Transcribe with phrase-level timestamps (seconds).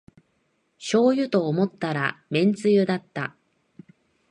[0.79, 3.35] しょうゆと思ったらめんつゆだった